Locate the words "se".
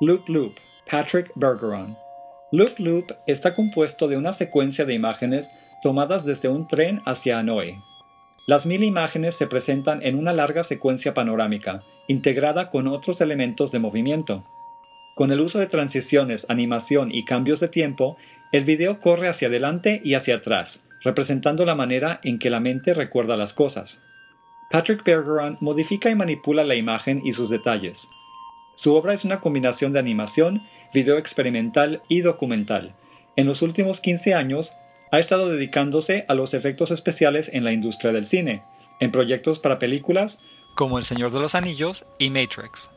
9.36-9.46